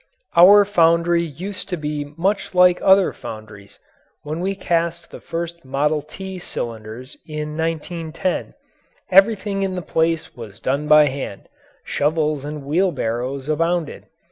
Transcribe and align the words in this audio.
Our 0.35 0.65
foundry 0.65 1.21
used 1.21 1.69
to 1.69 1.77
be 1.77 2.15
much 2.17 2.55
like 2.55 2.79
other 2.81 3.13
foundries. 3.13 3.77
When 4.23 4.39
we 4.39 4.55
cast 4.55 5.11
the 5.11 5.19
first 5.21 5.63
"Model 5.63 6.01
T" 6.01 6.39
cylinders 6.39 7.17
in 7.27 7.55
1910, 7.55 8.55
everything 9.11 9.61
in 9.61 9.75
the 9.75 9.83
place 9.83 10.35
was 10.35 10.59
done 10.59 10.87
by 10.87 11.05
hand; 11.05 11.47
shovels 11.83 12.43
and 12.43 12.63
wheelbarrows 12.65 13.47
abounded. 13.47 14.07